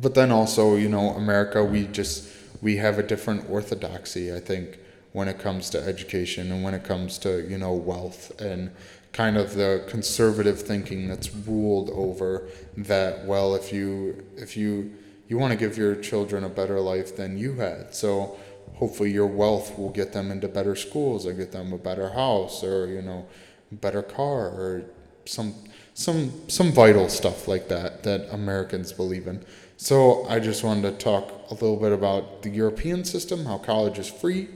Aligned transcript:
but 0.00 0.14
then 0.14 0.30
also, 0.30 0.76
you 0.76 0.88
know, 0.88 1.10
America, 1.10 1.64
we 1.64 1.86
just 1.86 2.28
we 2.62 2.76
have 2.76 2.98
a 2.98 3.02
different 3.02 3.48
orthodoxy, 3.50 4.34
I 4.34 4.40
think, 4.40 4.78
when 5.12 5.28
it 5.28 5.38
comes 5.38 5.70
to 5.70 5.82
education 5.82 6.52
and 6.52 6.62
when 6.62 6.74
it 6.74 6.84
comes 6.84 7.18
to 7.18 7.48
you 7.48 7.58
know 7.58 7.72
wealth 7.72 8.38
and 8.40 8.70
kind 9.12 9.36
of 9.36 9.54
the 9.54 9.84
conservative 9.88 10.62
thinking 10.62 11.08
that's 11.08 11.34
ruled 11.34 11.90
over 11.90 12.48
that. 12.76 13.24
Well, 13.26 13.54
if 13.54 13.72
you 13.72 14.24
if 14.36 14.56
you 14.56 14.92
you 15.28 15.38
want 15.38 15.52
to 15.52 15.58
give 15.58 15.76
your 15.76 15.94
children 15.96 16.44
a 16.44 16.48
better 16.48 16.80
life 16.80 17.16
than 17.16 17.38
you 17.38 17.54
had, 17.54 17.94
so 17.94 18.38
hopefully 18.74 19.10
your 19.10 19.26
wealth 19.26 19.78
will 19.78 19.90
get 19.90 20.12
them 20.12 20.30
into 20.30 20.48
better 20.48 20.74
schools 20.74 21.26
or 21.26 21.32
get 21.32 21.52
them 21.52 21.72
a 21.72 21.78
better 21.78 22.10
house 22.10 22.64
or 22.64 22.86
you 22.86 23.02
know 23.02 23.26
better 23.72 24.02
car 24.02 24.46
or 24.48 24.84
some 25.24 25.54
some 25.94 26.32
some 26.48 26.72
vital 26.72 27.08
stuff 27.08 27.46
like 27.46 27.68
that 27.68 28.02
that 28.04 28.32
Americans 28.32 28.92
believe 28.92 29.26
in. 29.26 29.44
So 29.76 30.26
I 30.28 30.40
just 30.40 30.62
wanted 30.62 30.82
to 30.82 31.04
talk 31.04 31.50
a 31.50 31.54
little 31.54 31.76
bit 31.76 31.92
about 31.92 32.42
the 32.42 32.50
European 32.50 33.04
system, 33.04 33.46
how 33.46 33.58
college 33.58 33.98
is 33.98 34.08
free. 34.08 34.48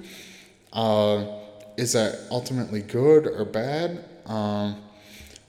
Uh, 0.72 1.24
is 1.76 1.92
that 1.92 2.18
ultimately 2.30 2.82
good 2.82 3.26
or 3.26 3.44
bad? 3.44 4.04
Um, 4.26 4.82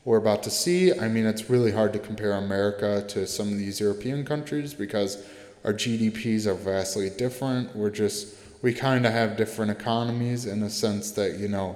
we're 0.06 0.18
about 0.18 0.44
to 0.44 0.52
see. 0.52 0.98
I 0.98 1.08
mean, 1.08 1.26
it's 1.26 1.50
really 1.50 1.72
hard 1.72 1.92
to 1.94 2.00
compare 2.00 2.34
America 2.34 3.04
to 3.10 3.26
some 3.28 3.50
of 3.50 3.58
these 3.58 3.80
European 3.80 4.24
countries 4.24 4.74
because 4.74 5.26
our 5.64 5.74
GDPs 5.74 6.46
are 6.46 6.54
vastly 6.54 7.10
different. 7.10 7.76
We're 7.76 7.90
just, 7.90 8.36
we 8.62 8.74
kind 8.74 9.06
of 9.06 9.12
have 9.12 9.36
different 9.36 9.72
economies 9.72 10.46
in 10.46 10.62
a 10.62 10.70
sense 10.70 11.12
that, 11.12 11.40
you 11.40 11.48
know, 11.48 11.76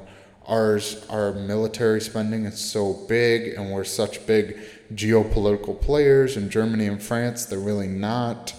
ours, 0.49 1.05
our 1.09 1.31
military 1.33 2.01
spending 2.01 2.45
is 2.45 2.59
so 2.59 2.93
big 3.07 3.53
and 3.53 3.71
we're 3.71 3.83
such 3.83 4.25
big 4.25 4.57
geopolitical 4.93 5.79
players 5.79 6.35
in 6.35 6.49
Germany 6.49 6.87
and 6.87 7.01
France. 7.01 7.45
They're 7.45 7.59
really 7.59 7.87
not. 7.87 8.53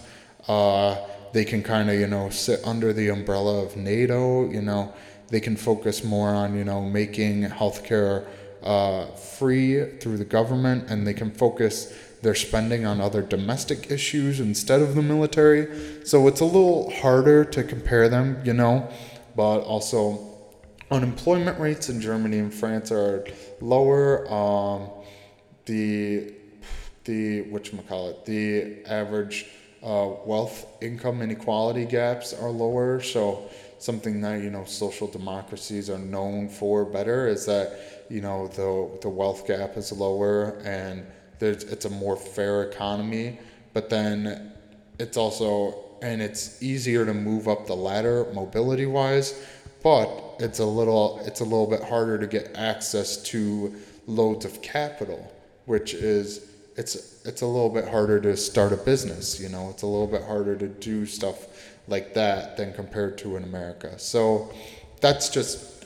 Uh, 0.47 0.97
they 1.33 1.45
can 1.45 1.63
kind 1.63 1.91
of, 1.91 1.99
you 1.99 2.07
know, 2.07 2.31
sit 2.31 2.61
under 2.65 2.93
the 2.93 3.09
umbrella 3.09 3.63
of 3.65 3.77
NATO. 3.77 4.49
You 4.51 4.63
know, 4.63 4.95
they 5.29 5.41
can 5.41 5.57
focus 5.57 6.05
more 6.05 6.31
on, 6.31 6.57
you 6.57 6.65
know, 6.65 6.83
making 6.83 7.45
healthcare 7.45 8.27
uh, 8.63 9.07
free 9.07 9.99
through 9.99 10.19
the 10.19 10.25
government, 10.25 10.91
and 10.91 11.07
they 11.07 11.15
can 11.15 11.31
focus 11.31 11.95
their 12.23 12.35
spending 12.35 12.85
on 12.85 13.01
other 13.01 13.23
domestic 13.23 13.91
issues 13.91 14.41
instead 14.41 14.83
of 14.83 14.95
the 14.95 15.03
military. 15.03 16.05
So 16.05 16.29
it's 16.29 16.41
a 16.41 16.45
little 16.45 16.91
harder 16.91 17.45
to 17.47 17.63
compare 17.65 18.09
them, 18.09 18.41
you 18.45 18.53
know, 18.53 18.91
but 19.35 19.61
also 19.61 20.30
unemployment 20.91 21.59
rates 21.61 21.89
in 21.89 22.01
Germany 22.01 22.39
and 22.39 22.53
France 22.53 22.91
are 22.91 23.27
lower. 23.61 24.31
Um, 24.33 24.91
the 25.67 26.35
the 27.05 27.43
which 27.43 27.73
call 27.89 28.11
it 28.11 28.25
the 28.25 28.85
average 28.87 29.47
uh, 29.83 30.11
wealth 30.25 30.67
income 30.83 31.23
inequality 31.23 31.85
gaps 31.85 32.33
are 32.33 32.51
lower. 32.51 33.01
So 33.01 33.49
something 33.79 34.21
that 34.23 34.43
you 34.43 34.51
know 34.51 34.65
social 34.65 35.07
democracies 35.07 35.89
are 35.89 35.99
known 35.99 36.49
for 36.49 36.85
better 36.85 37.29
is 37.29 37.47
that 37.47 38.07
you 38.11 38.21
know 38.21 38.49
the 38.49 38.99
the 39.01 39.09
wealth 39.09 39.47
gap 39.47 39.77
is 39.77 39.93
lower 39.93 40.61
and 40.65 41.07
there's 41.39 41.63
it's 41.65 41.85
a 41.85 41.91
more 41.91 42.17
fair 42.17 42.65
economy. 42.65 43.39
But 43.73 43.89
then 43.89 44.53
it's 44.99 45.17
also 45.17 45.85
and 46.03 46.21
it's 46.21 46.63
easier 46.63 47.05
to 47.05 47.15
move 47.15 47.47
up 47.47 47.67
the 47.67 47.77
ladder 47.77 48.27
mobility 48.33 48.87
wise 48.87 49.39
but 49.83 50.09
it's 50.41 50.59
a 50.59 50.65
little 50.65 51.21
it's 51.25 51.41
a 51.41 51.45
little 51.45 51.67
bit 51.67 51.83
harder 51.83 52.19
to 52.19 52.27
get 52.27 52.51
access 52.57 53.23
to 53.23 53.75
loads 54.07 54.45
of 54.45 54.61
capital 54.63 55.33
which 55.67 55.95
is 55.95 56.51
it's 56.77 57.25
it's 57.27 57.43
a 57.43 57.47
little 57.47 57.69
bit 57.69 57.87
harder 57.87 58.19
to 58.21 58.37
start 58.37 58.73
a 58.73 58.77
business 58.77 59.41
you 59.41 59.49
know 59.49 59.69
it's 59.71 59.83
a 59.83 59.87
little 59.87 60.07
bit 60.07 60.23
harder 60.25 60.57
to 60.57 60.67
do 60.67 61.05
stuff 61.05 61.47
like 61.89 62.15
that 62.15 62.57
than 62.57 62.73
compared 62.73 63.19
to 63.19 63.37
in 63.37 63.45
america 63.45 63.99
so 63.99 64.53
that's 65.01 65.29
just 65.29 65.81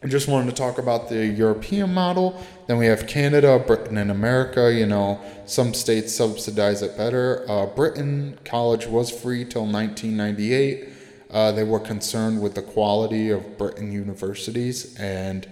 I 0.00 0.06
just 0.06 0.28
wanted 0.28 0.50
to 0.50 0.54
talk 0.54 0.78
about 0.78 1.08
the 1.08 1.26
European 1.26 1.92
model. 1.92 2.40
Then 2.68 2.78
we 2.78 2.86
have 2.86 3.08
Canada, 3.08 3.58
Britain, 3.58 3.98
and 3.98 4.12
America. 4.12 4.72
You 4.72 4.86
know, 4.86 5.20
some 5.44 5.74
states 5.74 6.14
subsidize 6.14 6.82
it 6.82 6.96
better. 6.96 7.44
Uh, 7.48 7.66
Britain, 7.66 8.38
college 8.44 8.86
was 8.86 9.10
free 9.10 9.44
till 9.44 9.66
1998. 9.66 10.87
Uh, 11.30 11.52
they 11.52 11.64
were 11.64 11.80
concerned 11.80 12.40
with 12.40 12.54
the 12.54 12.62
quality 12.62 13.30
of 13.30 13.58
Britain 13.58 13.92
universities, 13.92 14.96
and 14.98 15.46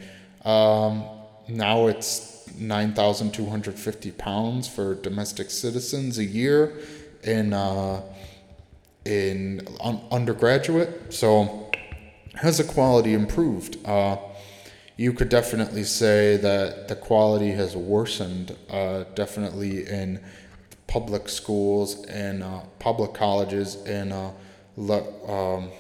um, 0.44 1.04
now 1.48 1.86
it's 1.86 2.48
9,250 2.58 4.10
pounds 4.12 4.68
for 4.68 4.94
domestic 4.94 5.50
citizens 5.50 6.18
a 6.18 6.24
year 6.24 6.78
in 7.22 7.52
uh, 7.52 8.00
in 9.04 9.66
un- 9.80 10.00
undergraduate. 10.10 11.12
So 11.12 11.70
has 12.34 12.58
the 12.58 12.64
quality 12.64 13.14
improved? 13.14 13.76
Uh, 13.86 14.16
you 14.96 15.12
could 15.12 15.28
definitely 15.28 15.84
say 15.84 16.38
that 16.38 16.88
the 16.88 16.96
quality 16.96 17.50
has 17.52 17.76
worsened. 17.76 18.56
Uh, 18.70 19.04
definitely 19.14 19.86
in 19.86 20.20
public 20.86 21.28
schools 21.28 22.04
and 22.06 22.42
uh, 22.42 22.60
public 22.78 23.12
colleges 23.12 23.76
and 23.86 24.12
uh, 24.12 24.30
le- 24.76 25.30
um, 25.30 25.70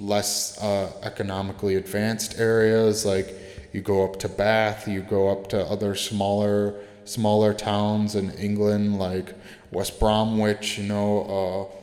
less 0.00 0.60
uh, 0.62 0.92
economically 1.02 1.76
advanced 1.76 2.38
areas 2.38 3.04
like 3.04 3.34
you 3.72 3.80
go 3.80 4.04
up 4.04 4.18
to 4.20 4.28
Bath, 4.28 4.86
you 4.86 5.00
go 5.00 5.28
up 5.28 5.48
to 5.48 5.64
other 5.66 5.94
smaller 5.94 6.74
smaller 7.04 7.52
towns 7.52 8.14
in 8.14 8.30
England 8.32 8.98
like 8.98 9.34
West 9.70 10.00
Bromwich, 10.00 10.78
you 10.78 10.84
know, 10.84 11.70
uh, 11.72 11.76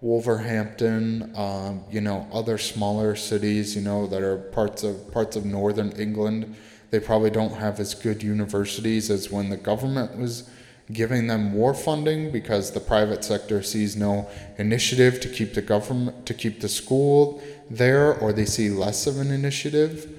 Wolverhampton, 0.00 1.32
um, 1.36 1.84
you 1.90 2.00
know, 2.00 2.26
other 2.32 2.58
smaller 2.58 3.14
cities, 3.14 3.76
you 3.76 3.82
know, 3.82 4.06
that 4.08 4.22
are 4.22 4.36
parts 4.36 4.82
of 4.82 5.12
parts 5.12 5.36
of 5.36 5.44
northern 5.44 5.92
England. 5.92 6.56
They 6.90 7.00
probably 7.00 7.30
don't 7.30 7.54
have 7.54 7.80
as 7.80 7.94
good 7.94 8.22
universities 8.22 9.10
as 9.10 9.30
when 9.30 9.48
the 9.48 9.56
government 9.56 10.16
was 10.18 10.48
giving 10.92 11.26
them 11.26 11.50
more 11.50 11.72
funding 11.72 12.30
because 12.30 12.72
the 12.72 12.80
private 12.80 13.24
sector 13.24 13.62
sees 13.62 13.96
no 13.96 14.28
initiative 14.58 15.18
to 15.20 15.28
keep 15.28 15.54
the 15.54 15.62
government 15.62 16.26
to 16.26 16.34
keep 16.34 16.60
the 16.60 16.68
school 16.68 17.42
there 17.70 18.14
or 18.18 18.32
they 18.32 18.44
see 18.44 18.68
less 18.68 19.06
of 19.06 19.18
an 19.18 19.30
initiative 19.30 20.10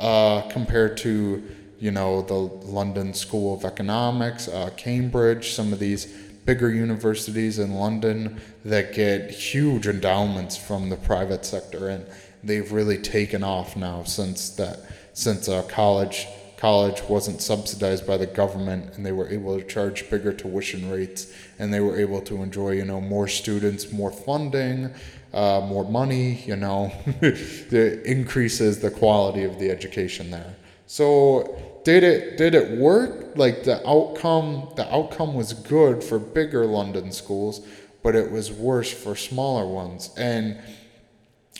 uh, 0.00 0.42
compared 0.48 0.96
to 0.96 1.42
you 1.78 1.90
know 1.90 2.22
the 2.22 2.34
London 2.34 3.14
School 3.14 3.54
of 3.54 3.64
Economics, 3.64 4.48
uh, 4.48 4.70
Cambridge, 4.76 5.52
some 5.52 5.72
of 5.72 5.78
these 5.78 6.06
bigger 6.44 6.70
universities 6.70 7.58
in 7.58 7.74
London 7.74 8.40
that 8.64 8.92
get 8.92 9.30
huge 9.30 9.86
endowments 9.86 10.56
from 10.56 10.90
the 10.90 10.96
private 10.96 11.44
sector, 11.44 11.88
and 11.88 12.04
they've 12.42 12.72
really 12.72 12.98
taken 12.98 13.42
off 13.42 13.76
now 13.76 14.02
since 14.04 14.50
that 14.50 14.80
since 15.14 15.48
uh, 15.48 15.62
college 15.62 16.26
college 16.60 17.02
wasn't 17.08 17.40
subsidized 17.40 18.06
by 18.06 18.16
the 18.16 18.26
government 18.26 18.94
and 18.94 19.04
they 19.04 19.12
were 19.12 19.28
able 19.30 19.58
to 19.58 19.66
charge 19.66 20.08
bigger 20.10 20.32
tuition 20.32 20.90
rates 20.90 21.32
and 21.58 21.72
they 21.72 21.80
were 21.80 21.98
able 21.98 22.20
to 22.20 22.42
enjoy 22.42 22.70
you 22.70 22.84
know 22.84 23.00
more 23.00 23.26
students 23.26 23.90
more 23.90 24.12
funding 24.12 24.94
uh, 25.32 25.60
more 25.60 25.88
money, 25.88 26.42
you 26.46 26.56
know, 26.56 26.92
it 27.22 28.04
increases 28.04 28.80
the 28.80 28.90
quality 28.90 29.44
of 29.44 29.58
the 29.58 29.70
education 29.70 30.30
there. 30.30 30.56
So 30.86 31.80
did 31.84 32.02
it 32.02 32.36
did 32.36 32.54
it 32.54 32.78
work? 32.78 33.36
Like 33.36 33.62
the 33.62 33.86
outcome 33.88 34.72
the 34.76 34.92
outcome 34.92 35.34
was 35.34 35.52
good 35.52 36.02
for 36.02 36.18
bigger 36.18 36.66
London 36.66 37.12
schools, 37.12 37.64
but 38.02 38.16
it 38.16 38.30
was 38.30 38.50
worse 38.50 38.92
for 38.92 39.14
smaller 39.14 39.66
ones 39.66 40.10
and 40.16 40.60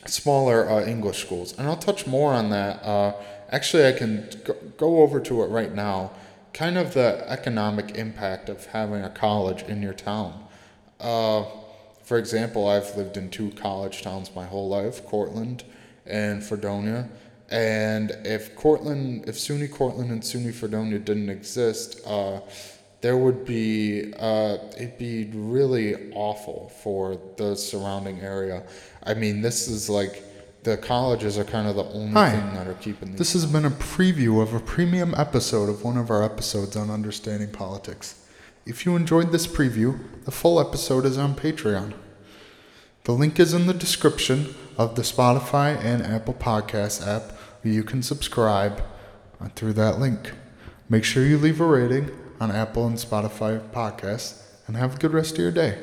smaller 0.06 0.68
uh, 0.68 0.84
English 0.84 1.24
schools. 1.24 1.56
And 1.58 1.66
I'll 1.66 1.76
touch 1.76 2.06
more 2.06 2.32
on 2.32 2.50
that. 2.50 2.82
Uh, 2.82 3.14
actually, 3.50 3.86
I 3.86 3.92
can 3.92 4.28
go 4.76 5.02
over 5.02 5.20
to 5.20 5.42
it 5.42 5.46
right 5.46 5.74
now. 5.74 6.12
Kind 6.52 6.78
of 6.78 6.94
the 6.94 7.24
economic 7.28 7.96
impact 7.96 8.48
of 8.48 8.66
having 8.66 9.02
a 9.02 9.10
college 9.10 9.62
in 9.62 9.82
your 9.82 9.92
town. 9.92 10.44
Uh, 10.98 11.44
for 12.02 12.18
example, 12.18 12.68
I've 12.68 12.96
lived 12.96 13.16
in 13.16 13.30
two 13.30 13.50
college 13.52 14.02
towns 14.02 14.34
my 14.34 14.44
whole 14.44 14.68
life, 14.68 15.04
Cortland 15.06 15.64
and 16.06 16.42
Fredonia. 16.42 17.08
And 17.50 18.10
if 18.24 18.54
Cortland, 18.56 19.28
if 19.28 19.36
SUNY 19.36 19.70
Cortland 19.70 20.10
and 20.10 20.22
SUNY 20.22 20.52
Fredonia 20.52 20.98
didn't 20.98 21.30
exist, 21.30 22.00
uh, 22.06 22.40
there 23.00 23.16
would 23.16 23.44
be, 23.44 24.12
uh, 24.18 24.58
it'd 24.76 24.98
be 24.98 25.30
really 25.32 26.12
awful 26.12 26.70
for 26.82 27.18
the 27.36 27.54
surrounding 27.54 28.20
area. 28.20 28.62
I 29.02 29.14
mean, 29.14 29.40
this 29.40 29.68
is 29.68 29.88
like, 29.88 30.22
the 30.62 30.76
colleges 30.76 31.38
are 31.38 31.44
kind 31.44 31.66
of 31.66 31.76
the 31.76 31.84
only 31.84 32.12
Hi. 32.12 32.30
thing 32.30 32.54
that 32.54 32.66
are 32.66 32.74
keeping. 32.74 33.16
This 33.16 33.32
has 33.32 33.46
been 33.46 33.64
a 33.64 33.70
preview 33.70 34.42
of 34.42 34.52
a 34.52 34.60
premium 34.60 35.14
episode 35.16 35.70
of 35.70 35.82
one 35.82 35.96
of 35.96 36.10
our 36.10 36.22
episodes 36.22 36.76
on 36.76 36.90
understanding 36.90 37.50
politics. 37.50 38.26
If 38.66 38.84
you 38.84 38.94
enjoyed 38.94 39.32
this 39.32 39.46
preview, 39.46 39.98
the 40.24 40.30
full 40.30 40.60
episode 40.60 41.06
is 41.06 41.16
on 41.16 41.34
Patreon. 41.34 41.94
The 43.04 43.12
link 43.12 43.40
is 43.40 43.54
in 43.54 43.66
the 43.66 43.72
description 43.72 44.54
of 44.76 44.96
the 44.96 45.02
Spotify 45.02 45.82
and 45.82 46.02
Apple 46.02 46.34
Podcast 46.34 47.06
app 47.06 47.32
where 47.62 47.72
you 47.72 47.82
can 47.82 48.02
subscribe 48.02 48.82
through 49.54 49.72
that 49.72 49.98
link. 49.98 50.32
Make 50.90 51.04
sure 51.04 51.24
you 51.24 51.38
leave 51.38 51.60
a 51.60 51.64
rating 51.64 52.10
on 52.40 52.50
Apple 52.50 52.86
and 52.86 52.96
Spotify 52.96 53.60
podcasts 53.70 54.42
and 54.66 54.76
have 54.76 54.96
a 54.96 54.98
good 54.98 55.12
rest 55.12 55.32
of 55.32 55.38
your 55.38 55.52
day. 55.52 55.78